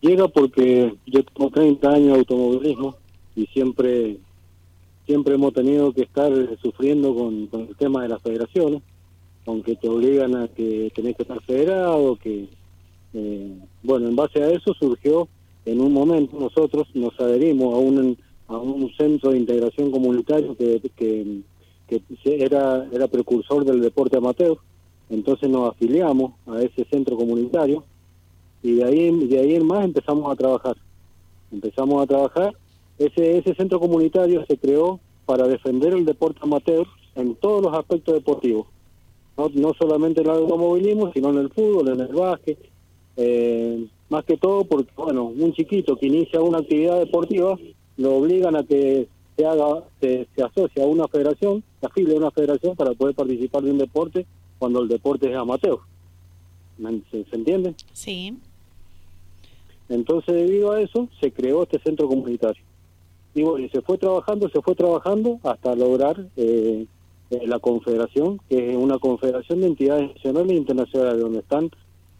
[0.00, 2.96] Llega porque yo tengo 30 años de automovilismo
[3.36, 4.18] y siempre
[5.06, 8.80] siempre hemos tenido que estar sufriendo con, el tema de las federaciones,
[9.44, 12.46] aunque te obligan a que tenés que estar federado, que
[13.14, 15.28] eh, bueno, en base a eso surgió
[15.66, 20.80] en un momento nosotros nos adherimos a un a un centro de integración comunitario que,
[20.96, 21.42] que,
[21.88, 24.56] que era era precursor del deporte amateur,
[25.10, 27.84] entonces nos afiliamos a ese centro comunitario
[28.62, 30.76] y de ahí de ahí en más empezamos a trabajar.
[31.50, 32.54] Empezamos a trabajar
[32.98, 38.14] ese ese centro comunitario se creó para defender el deporte amateur en todos los aspectos
[38.14, 38.66] deportivos.
[39.38, 42.58] No, no solamente en el automovilismo, sino en el fútbol, en el básquet,
[43.16, 47.58] eh, más que todo porque, bueno, un chiquito que inicia una actividad deportiva,
[47.96, 52.18] lo obligan a que se haga, se, se asocia a una federación, se afilie a
[52.18, 54.26] una federación para poder participar de un deporte
[54.58, 55.78] cuando el deporte es amateur.
[57.10, 57.74] ¿Se, se entiende?
[57.92, 58.36] Sí.
[59.90, 62.62] Entonces, debido a eso, se creó este centro comunitario.
[63.34, 66.86] Y bueno, se fue trabajando, se fue trabajando hasta lograr eh,
[67.30, 71.70] eh, la confederación, que es una confederación de entidades nacionales e internacionales, donde están,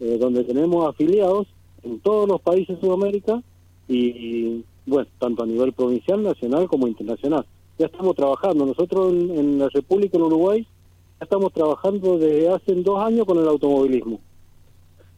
[0.01, 1.47] eh, donde tenemos afiliados
[1.83, 3.41] en todos los países de Sudamérica
[3.87, 7.45] y, bueno, tanto a nivel provincial, nacional como internacional.
[7.79, 10.67] Ya estamos trabajando, nosotros en, en la República del Uruguay
[11.19, 14.19] ya estamos trabajando desde hace dos años con el automovilismo,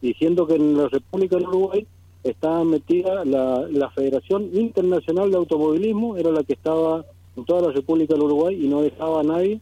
[0.01, 1.87] diciendo que en la República del Uruguay
[2.23, 7.73] estaba metida la, la Federación Internacional de Automovilismo, era la que estaba en toda la
[7.73, 9.59] República del Uruguay y no dejaba a nadie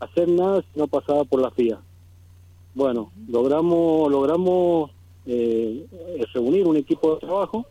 [0.00, 1.80] hacer nada si no pasaba por la FIA.
[2.74, 4.90] Bueno, logramos logramos
[5.26, 5.86] eh,
[6.34, 7.66] reunir un equipo de trabajo,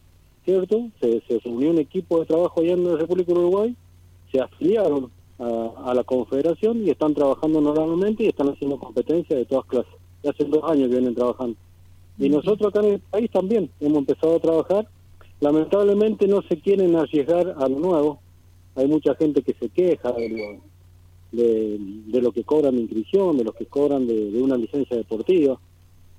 [0.45, 0.89] ¿cierto?
[0.99, 3.75] Se, se reunió un equipo de trabajo allá en la República del Uruguay,
[4.31, 9.45] se afiliaron a, a la confederación y están trabajando normalmente y están haciendo competencias de
[9.45, 9.93] todas clases.
[10.23, 11.57] Ya hace dos años que vienen trabajando.
[12.21, 14.87] Y nosotros acá en el país también hemos empezado a trabajar.
[15.39, 18.19] Lamentablemente no se quieren arriesgar a lo nuevo.
[18.75, 21.41] Hay mucha gente que se queja de lo,
[22.11, 25.59] de, lo que cobran de inscripción, de lo que cobran de, una licencia deportiva.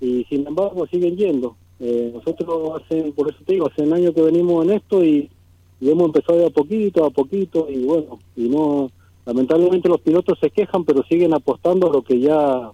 [0.01, 1.57] Y sin embargo siguen yendo.
[1.79, 5.31] Eh, nosotros hace, por eso te digo, hace un año que venimos en esto y,
[5.81, 8.91] y hemos empezado de a poquito, a poquito y bueno, y no,
[9.25, 12.71] lamentablemente los pilotos se quejan pero siguen apostando a lo que ya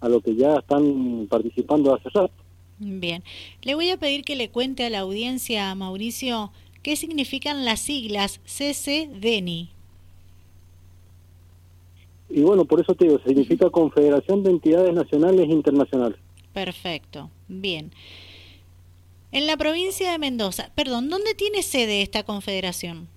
[0.00, 2.47] a lo que ya están participando hace rato.
[2.80, 3.24] Bien,
[3.62, 6.52] le voy a pedir que le cuente a la audiencia, Mauricio,
[6.82, 9.70] qué significan las siglas CCDENI.
[12.30, 16.18] Y bueno, por eso te digo, significa Confederación de Entidades Nacionales e Internacionales.
[16.52, 17.90] Perfecto, bien.
[19.32, 23.08] En la provincia de Mendoza, perdón, ¿dónde tiene sede esta confederación?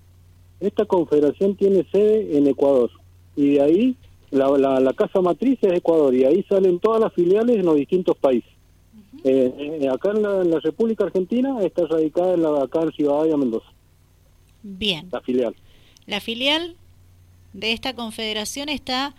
[0.60, 2.92] Esta confederación tiene sede en Ecuador
[3.36, 3.96] y de ahí
[4.30, 7.76] la, la, la casa matriz es Ecuador y ahí salen todas las filiales en los
[7.76, 8.52] distintos países.
[9.24, 12.92] Eh, eh, acá en la, en la, República Argentina está radicada en la, acá en
[12.92, 13.68] Ciudadania Mendoza.
[14.64, 15.10] Bien.
[15.12, 15.56] La filial.
[16.08, 16.76] La filial
[17.54, 19.16] de esta confederación está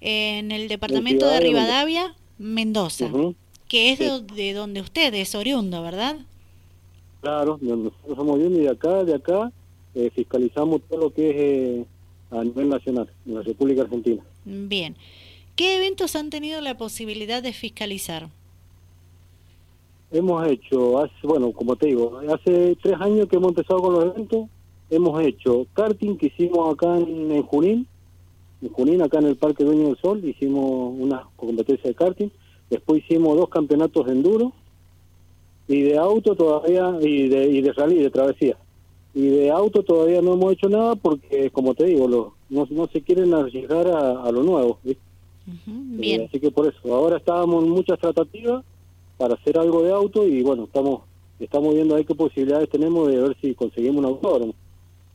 [0.00, 3.34] en el departamento de Rivadavia, Mendoza, Mendoza uh -huh.
[3.68, 4.04] que es sí.
[4.04, 6.16] de, de, donde usted es oriundo, ¿verdad?
[7.22, 9.52] Claro, nosotros somos oriundos y de acá, de acá
[9.94, 11.84] eh, fiscalizamos todo lo que es eh,
[12.30, 14.22] a nivel nacional, en la República Argentina.
[14.44, 14.94] Bien.
[15.56, 18.28] ¿Qué eventos han tenido la posibilidad de fiscalizar?
[20.10, 24.04] Hemos hecho, hace, bueno, como te digo, hace tres años que hemos empezado con los
[24.04, 24.48] eventos,
[24.90, 27.86] hemos hecho karting que hicimos acá en, en Junín,
[28.62, 32.28] en Junín, acá en el Parque Dueño del Sol, hicimos una competencia de karting,
[32.70, 34.52] después hicimos dos campeonatos de enduro,
[35.68, 38.56] y de auto todavía, y de, y de rally, de travesía.
[39.14, 42.86] Y de auto todavía no hemos hecho nada porque, como te digo, lo, no, no
[42.86, 44.78] se quieren arriesgar a, a lo nuevo.
[44.84, 44.96] ¿sí?
[45.48, 46.20] Uh -huh, bien.
[46.20, 48.64] Eh, así que por eso, ahora estábamos en muchas tratativas
[49.16, 51.02] para hacer algo de auto y bueno, estamos
[51.38, 54.54] estamos viendo ahí qué posibilidades tenemos de ver si conseguimos un autódromo.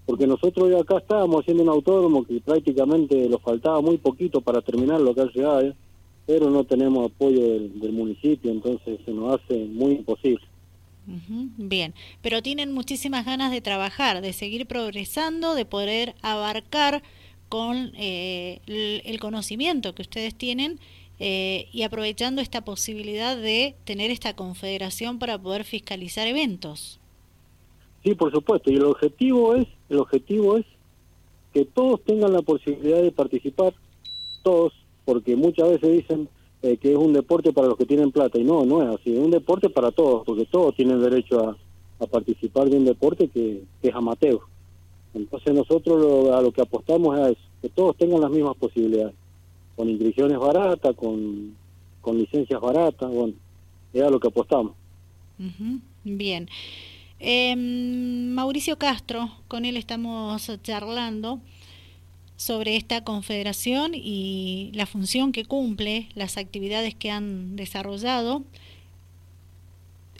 [0.06, 5.00] Porque nosotros acá estábamos haciendo un autódromo que prácticamente nos faltaba muy poquito para terminar
[5.00, 5.74] lo que hace
[6.26, 10.46] pero no tenemos apoyo del, municipio, entonces se nos hace muy imposible.
[11.58, 17.02] Bien, pero tienen muchísimas ganas de trabajar, de seguir progresando, de poder abarcar
[17.50, 20.80] con eh, el conocimiento que ustedes tienen
[21.24, 27.00] eh, y aprovechando esta posibilidad de tener esta confederación para poder fiscalizar eventos.
[28.04, 30.66] Sí, por supuesto, y el objetivo es, el objetivo es
[31.54, 33.72] que todos tengan la posibilidad de participar,
[34.42, 34.74] todos,
[35.06, 36.28] porque muchas veces dicen
[36.64, 39.14] eh, que es un deporte para los que tienen plata, y no, no es así,
[39.14, 43.62] es un deporte para todos, porque todos tienen derecho a, participar de un deporte que,
[43.80, 44.40] que, es amateur.
[45.14, 48.58] Entonces nosotros lo, a lo que apostamos es a eso, que todos tengan las mismas
[48.58, 49.14] posibilidades
[49.76, 51.56] con inscripciones baratas, con,
[52.02, 53.34] con licencias baratas, bueno,
[53.94, 54.74] era lo que apostamos.
[56.04, 56.50] Bien.
[57.20, 61.40] Em, Mauricio Castro, con él estamos charlando
[62.36, 68.44] sobre esta confederación y la función que cumple, las actividades que han desarrollado.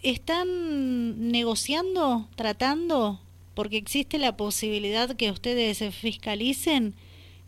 [0.04, 3.20] ¿Están negociando, tratando?
[3.56, 6.94] Porque existe la posibilidad que ustedes fiscalicen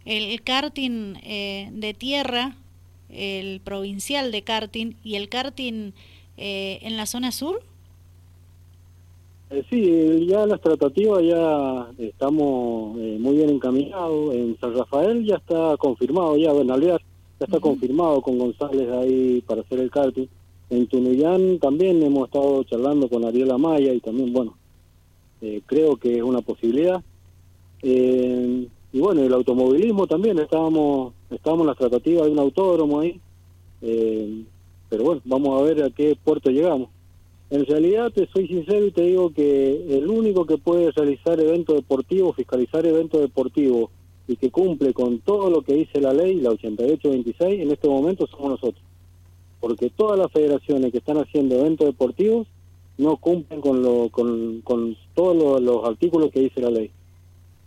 [0.05, 2.55] el karting eh, de tierra,
[3.09, 5.91] el provincial de karting y el karting
[6.38, 7.61] eh, en la zona sur.
[9.53, 14.33] Eh, sí, ya las tratativas ya estamos eh, muy bien encaminados.
[14.33, 17.01] En San Rafael ya está confirmado, ya en Alvear
[17.39, 20.25] ya está confirmado con González ahí para hacer el karting.
[20.71, 24.57] En Tunuyán también hemos estado charlando con Ariela Maya y también, bueno,
[25.41, 27.03] eh, creo que es una posibilidad.
[28.94, 33.19] Y bueno, el automovilismo también, estábamos, estábamos en las tratativas de un autódromo ahí.
[33.81, 36.90] pero bueno, vamos a ver a qué puerto llegamos.
[37.50, 41.75] En realidad, te soy sincero y te digo que el único que puede realizar eventos
[41.75, 43.90] deportivos, fiscalizar eventos deportivos
[44.28, 48.28] y que cumple con todo lo que dice la ley, la 8826, en este momento
[48.28, 48.84] somos nosotros.
[49.60, 52.48] Porque todas las federaciones que están haciendo eventos deportivos
[53.00, 56.92] no cumplen con, lo, con todos los, artículos que dice la ley.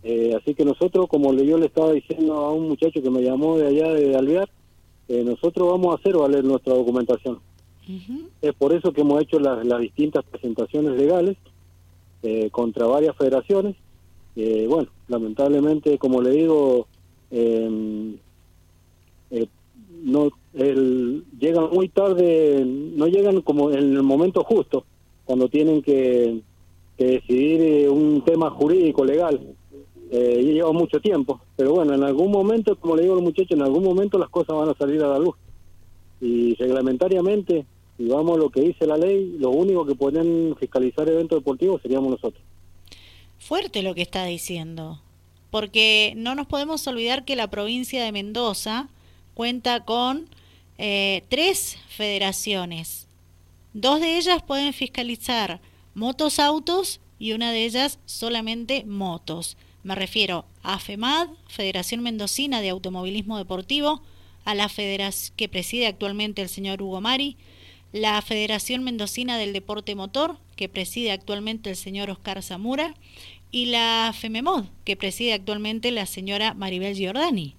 [0.08, 3.58] Eh, así que nosotros, como yo le estaba diciendo a un muchacho que me llamó
[3.58, 4.48] de allá de Alvear,
[5.08, 7.40] eh, nosotros vamos a hacer valer nuestra documentación.
[8.40, 11.36] Es por eso que hemos hecho las, distintas presentaciones legales
[12.22, 13.74] eh, contra varias federaciones.
[14.36, 16.86] Eh, bueno, lamentablemente, como le digo,
[17.32, 18.16] em,
[19.30, 19.46] eh,
[20.04, 24.84] no llegan muy tarde, no llegan como en el momento justo,
[25.24, 26.40] cuando tienen que,
[26.96, 29.54] decidir un tema jurídico, legal.
[30.10, 33.52] Y lleva mucho tiempo, pero bueno, en algún momento, como le digo a los muchachos,
[33.52, 35.34] en algún momento las cosas van a salir a la luz.
[36.20, 37.66] Y reglamentariamente
[37.98, 42.10] y vamos lo que dice la ley, lo único que pueden fiscalizar eventos deportivos seríamos
[42.10, 42.42] nosotros.
[43.38, 45.00] Fuerte lo que está diciendo,
[45.50, 48.88] porque no nos podemos olvidar que la provincia de Mendoza
[49.34, 50.28] cuenta con
[50.78, 53.06] eh, tres federaciones.
[53.72, 55.60] Dos de ellas pueden fiscalizar
[55.94, 59.56] motos, autos y una de ellas solamente motos.
[59.86, 64.00] Me refiero a FEMAD, Federación Mendocina de Automovilismo Deportivo,
[64.44, 67.36] a la federación que preside actualmente el señor Hugo Mari,
[67.92, 72.96] la Federación Mendocina del Deporte Motor, que preside actualmente el señor Oscar Zamora,
[73.52, 77.54] y la FEMEMOD, que preside actualmente la señora Maribel Giordani.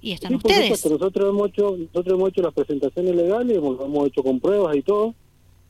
[0.00, 0.86] Y están ustedes.
[0.88, 4.82] nosotros hemos hecho nosotros hemos hecho las presentaciones legales, hemos, hemos hecho con pruebas y
[4.82, 5.12] todo.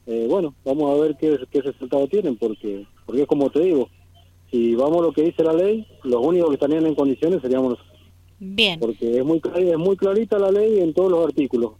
[0.06, 3.88] Eh, bueno, vamos a ver qué, qué resultado tienen, porque porque como te digo,
[4.50, 7.70] si vamos a lo que dice la ley, los únicos que estarían en condiciones seríamos
[7.70, 7.98] nosotros.
[8.40, 8.78] Bien.
[8.78, 11.72] Porque es muy, es muy clarita la ley en todos los artículos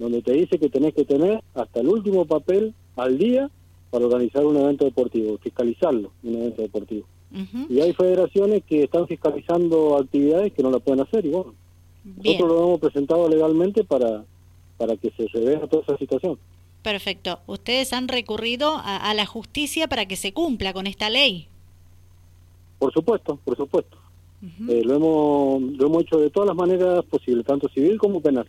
[0.00, 3.50] donde te dice que tenés que tener hasta el último papel al día
[3.90, 7.06] para organizar un evento deportivo, fiscalizarlo, un evento deportivo.
[7.68, 11.54] Y hay federaciones que están fiscalizando actividades que no la pueden hacer y bueno,
[12.04, 14.24] nosotros lo hemos presentado legalmente para,
[14.78, 16.38] para que se revea toda esa situación.
[16.82, 17.40] Perfecto.
[17.46, 21.46] Ustedes han recurrido a, la justicia para que se cumpla con esta ley.
[22.80, 23.98] Por supuesto, por supuesto.
[24.42, 28.48] Eh, lo, hemos, lo hemos hecho de todas las maneras posibles, tanto civil como penal.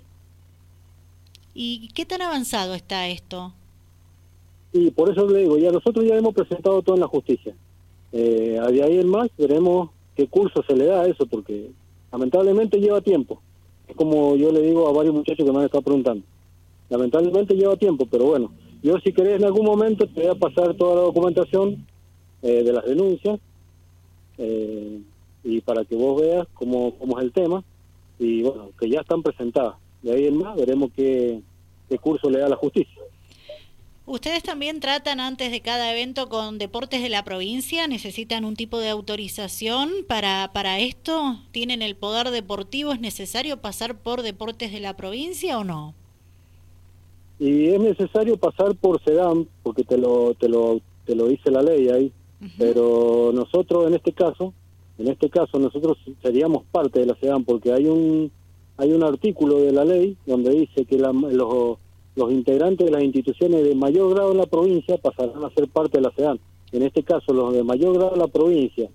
[1.53, 3.51] ¿Y qué tan avanzado está esto?
[4.71, 7.53] Y por eso le digo, ya nosotros ya hemos presentado todo en la justicia.
[8.13, 11.69] Eh, de ahí en más veremos qué curso se le da a eso, porque
[12.09, 13.41] lamentablemente lleva tiempo.
[13.85, 16.23] Es como yo le digo a varios muchachos que me han estado preguntando.
[16.89, 20.73] Lamentablemente lleva tiempo, pero bueno, yo si querés en algún momento te voy a pasar
[20.75, 21.85] toda la documentación
[22.41, 23.41] eh, de las denuncias
[24.43, 24.99] eh,
[25.43, 27.63] y para que vos veas cómo, cómo es el tema
[28.17, 29.75] y bueno, que ya están presentadas.
[30.01, 31.41] De ahí en más veremos qué,
[32.01, 33.01] curso le da la justicia.
[34.07, 37.87] ¿Ustedes también tratan antes de cada evento con deportes de la provincia?
[37.87, 41.37] ¿Necesitan un tipo de autorización para, para esto?
[41.51, 42.93] ¿Tienen el poder deportivo?
[42.93, 45.93] ¿Es necesario pasar por deportes de la provincia o no?
[47.39, 51.61] Y es necesario pasar por SEDAM, porque te lo, te lo, te lo dice la
[51.61, 52.11] ley ahí.
[52.57, 54.53] Pero nosotros en este caso,
[54.97, 58.31] en este caso nosotros seríamos parte de la SEDAM, porque hay un,
[58.77, 61.77] hay un artículo de la ley donde dice que los,
[62.15, 65.99] los integrantes de las instituciones de mayor grado en la provincia pasarán a ser parte
[65.99, 66.39] de la SEDAN.
[66.71, 68.89] En este caso, los de mayor grado en la provincia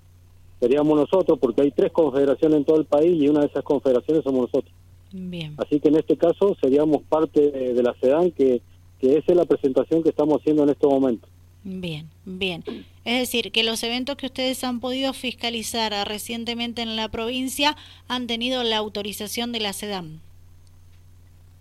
[0.59, 4.25] seríamos nosotros, porque hay tres confederaciones en todo el país y una de esas confederaciones
[4.25, 4.73] somos nosotros.
[5.12, 5.55] Bien.
[5.59, 8.61] Así que en este caso seríamos parte de, la SEDAN, que,
[8.99, 11.29] que esa es la presentación que estamos haciendo en este momento.
[11.69, 12.63] Bien, bien.
[13.05, 18.29] Es decir, que los eventos que ustedes han podido fiscalizar recientemente en la provincia han
[18.29, 20.21] tenido la autorización de la SEDAM.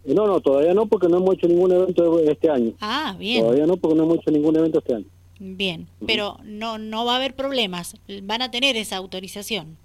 [0.05, 2.73] No, no, todavía no, porque no hemos hecho ningún evento este año.
[2.81, 3.41] Ah, bien.
[3.41, 5.05] Todavía no, porque no hemos hecho ningún evento este año.
[5.39, 9.75] Bien, pero no, no va a haber problemas, van a tener esa autorización.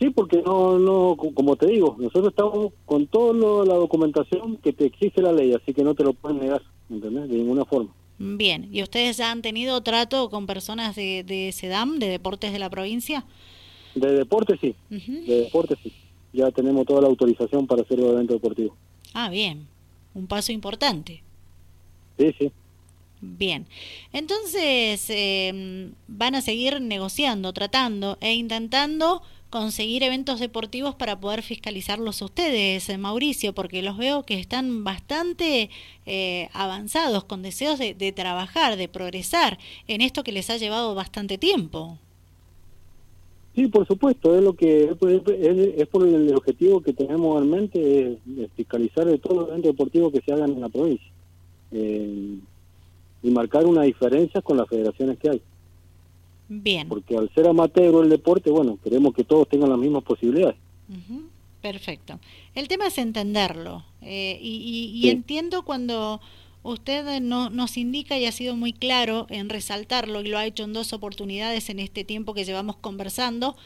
[0.00, 4.86] Sí, porque no, no, como te digo, nosotros estamos con toda la documentación que te
[4.86, 7.28] exige la ley, así que no te lo pueden negar, ¿entendés?
[7.28, 7.92] De ninguna forma.
[8.18, 12.58] Bien, ¿y ustedes ya han tenido trato con personas de, de SEDAM, de Deportes de
[12.58, 13.24] la provincia?
[13.94, 15.92] De deporte sí, de deporte sí.
[16.32, 18.76] Ya tenemos toda la autorización para hacer el evento deportivo.
[19.14, 19.66] Ah, bien,
[20.14, 21.22] un paso importante.
[22.18, 22.52] Sí, sí.
[23.20, 23.66] Bien,
[24.12, 32.22] entonces eh, van a seguir negociando, tratando e intentando conseguir eventos deportivos para poder fiscalizarlos
[32.22, 35.70] ustedes, eh, Mauricio, porque los veo que están bastante
[36.06, 41.38] eh, avanzados, con deseos de, trabajar, de progresar en esto que les ha llevado bastante
[41.38, 41.98] tiempo.
[43.54, 48.50] Sí, por supuesto, es lo que es, por el objetivo que tenemos en mente, es,
[48.54, 51.10] fiscalizar todos los eventos deportivos que se hagan en la provincia
[51.72, 52.38] eh,
[53.22, 55.42] y marcar una diferencia con las federaciones que hay.
[56.48, 56.88] Bien.
[56.88, 60.56] Porque al ser amateur el deporte, bueno, queremos que todos tengan las mismas posibilidades.
[61.60, 62.18] Perfecto.
[62.54, 63.84] El tema es entenderlo.
[64.00, 66.20] Eh, y, entiendo cuando
[66.62, 70.64] usted no, nos indica y ha sido muy claro en resaltarlo y lo ha hecho
[70.64, 73.56] en dos oportunidades en este tiempo que llevamos conversando,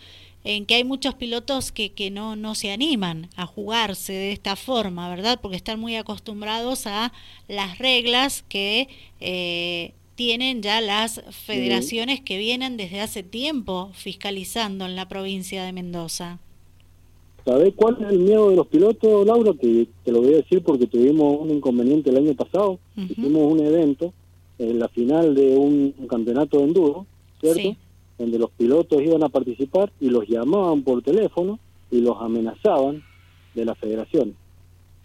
[0.44, 4.56] en que hay muchos pilotos que, que no, no se animan a jugarse de esta
[4.56, 5.38] forma, ¿verdad?
[5.40, 7.12] Porque están muy acostumbrados a
[7.48, 8.88] las reglas que
[9.20, 15.72] eh, tienen ya las federaciones que vienen desde hace tiempo fiscalizando en la provincia de
[15.72, 16.38] Mendoza.
[17.44, 19.52] ¿Sabés cuál es el miedo de los pilotos, Laura?
[19.60, 22.78] Que te lo voy a decir porque tuvimos un inconveniente el año pasado.
[22.96, 24.12] Hicimos un evento
[24.58, 27.06] en la final de un, campeonato de enduro,
[27.40, 27.76] ¿cierto?
[28.18, 31.58] Donde los pilotos iban a participar y los llamaban por teléfono
[31.90, 33.02] y los amenazaban
[33.54, 34.34] de la federación.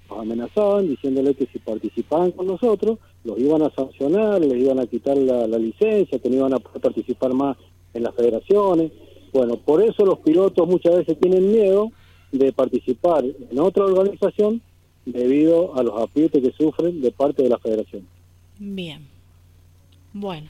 [0.09, 4.87] Los amenazaban diciéndole que si participaban con nosotros los iban a sancionar, les iban a
[4.87, 7.57] quitar la, licencia, que no iban a participar más
[7.93, 8.91] en las federaciones.
[9.33, 11.91] Bueno, por eso los pilotos muchas veces tienen miedo
[12.31, 14.61] de participar en otra organización
[15.05, 18.07] debido a los aprietes que sufren de parte de la federación.
[18.59, 19.05] Bien.
[20.13, 20.49] Bueno,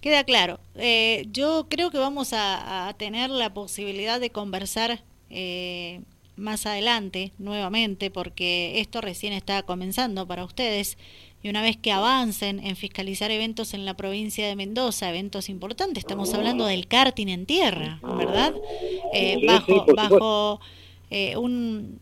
[0.00, 0.60] queda claro.
[0.74, 6.00] Eh, yo creo que vamos a, tener la posibilidad de conversar eh,
[6.36, 10.96] más adelante nuevamente porque esto recién está comenzando para ustedes
[11.42, 16.02] y una vez que avancen en fiscalizar eventos en la provincia de Mendoza, eventos importantes,
[16.02, 18.54] estamos hablando del karting en tierra, ¿verdad?
[19.14, 20.60] Eh, bajo bajo
[21.10, 21.98] eh, un,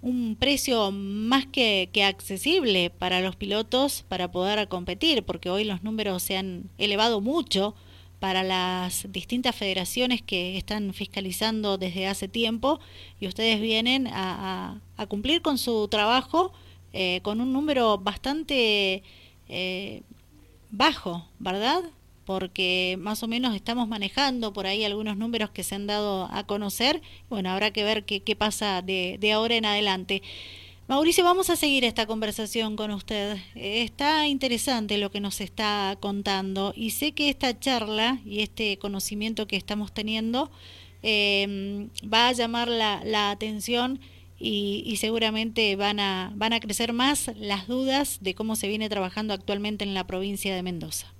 [0.00, 6.22] un precio más que, accesible para los pilotos para poder competir, porque hoy los números
[6.22, 7.74] se han elevado mucho
[8.20, 12.80] para las distintas federaciones que están fiscalizando desde hace tiempo
[13.20, 16.52] y ustedes vienen a, a cumplir con su trabajo
[16.92, 19.02] eh, con un número bastante
[19.48, 20.02] eh,
[20.70, 21.82] bajo, ¿verdad?
[22.28, 26.44] Porque más o menos estamos manejando por ahí algunos números que se han dado a
[26.44, 27.00] conocer.
[27.30, 30.20] Bueno, habrá que ver qué, pasa de, ahora en adelante.
[30.88, 33.38] Mauricio, vamos a seguir esta conversación con usted.
[33.54, 39.46] Está interesante lo que nos está contando y sé que esta charla y este conocimiento
[39.46, 40.50] que estamos teniendo
[41.02, 44.00] eh, va a llamar la, la atención
[44.38, 49.32] y, seguramente van a, van a crecer más las dudas de cómo se viene trabajando
[49.32, 51.14] actualmente en la provincia de Mendoza.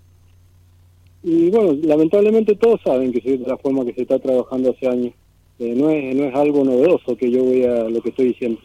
[1.22, 5.14] Y bueno, lamentablemente todos saben que es la forma que se está trabajando hace años.
[5.58, 8.60] Eh, no, es, no es algo novedoso que yo voy a lo que estoy diciendo.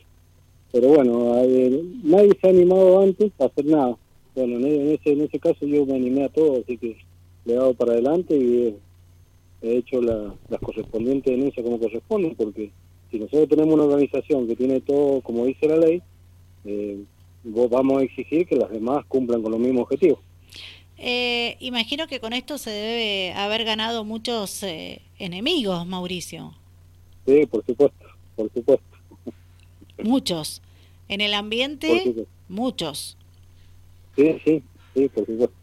[0.72, 1.36] Pero bueno,
[2.04, 3.98] nadie se ha animado antes a hacer nada.
[4.36, 6.98] Bueno, en ese, en ese caso yo me animé a todo, así que
[7.46, 8.76] le he dado para adelante y
[9.62, 12.72] he, hecho la, las correspondientes denuncias como corresponden, porque
[13.12, 16.02] si nosotros tenemos una organización que tiene todo como dice la ley,
[16.66, 17.04] eh,
[17.44, 20.20] vamos a exigir que las demás cumplan con los mismos objetivos.
[21.06, 26.54] Eh, imagino que con esto se debe haber ganado muchos eh, enemigos, Mauricio.
[27.26, 28.06] Sí, por supuesto,
[28.38, 28.86] por supuesto.
[30.02, 30.62] Muchos.
[31.10, 33.18] En el ambiente, muchos.
[34.16, 34.64] Sí, sí,
[34.96, 35.56] sí, por supuesto.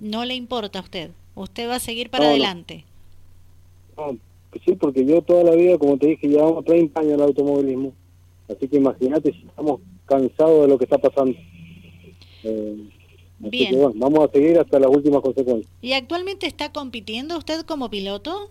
[0.00, 1.10] No le importa a usted.
[1.34, 2.86] Usted va a seguir para adelante.
[3.94, 4.16] no,
[4.64, 7.92] sí, porque yo toda la vida, como te dije, llevamos 30 años en el automovilismo.
[8.48, 11.36] Así que imagínate si estamos cansados de lo que está pasando.
[12.44, 12.88] Eh,
[13.40, 13.92] Bien.
[13.94, 15.70] vamos a seguir hasta las últimas consecuencias.
[15.80, 18.50] ¿Y actualmente está compitiendo usted como piloto?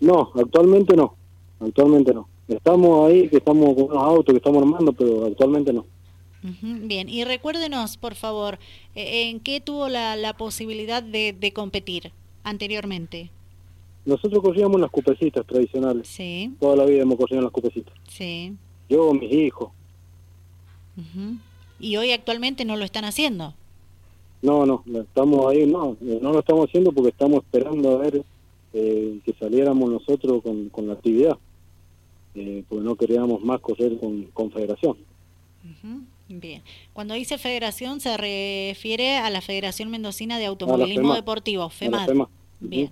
[0.00, 1.14] No, actualmente no.
[1.60, 2.28] Actualmente no.
[2.48, 5.86] Estamos ahí, que estamos con unos autos que estamos armando, pero actualmente no.
[6.62, 8.58] Bien, y recuérdenos, por favor,
[8.94, 12.12] eh, ¿en qué tuvo la, la posibilidad de, de competir
[12.44, 13.30] anteriormente?
[14.04, 16.06] Nosotros corríamos las cupecitas tradicionales.
[16.06, 16.54] Sí.
[16.60, 17.92] Toda la vida hemos corrido en las cupecitas.
[18.08, 18.54] Sí.
[18.88, 19.70] Yo, mis hijos.
[21.78, 23.54] ¿Y hoy actualmente no lo están haciendo?
[24.42, 28.24] No, no, estamos ahí, no, no lo estamos haciendo porque estamos esperando a ver
[28.72, 31.36] eh, que saliéramos nosotros con, con la actividad,
[32.34, 34.96] eh, porque no queríamos más correr con confederación.
[36.28, 42.08] Bien, cuando dice federación se refiere a la Federación Mendocina de Automovilismo Deportivo, FEMAD.
[42.60, 42.90] Bien.